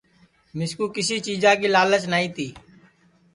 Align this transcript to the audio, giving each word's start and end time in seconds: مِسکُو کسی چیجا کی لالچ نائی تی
مِسکُو 0.57 0.85
کسی 0.95 1.17
چیجا 1.25 1.51
کی 1.59 1.67
لالچ 1.73 2.03
نائی 2.11 2.27
تی 2.35 2.47